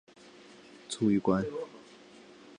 [0.89, 1.45] 卒于官。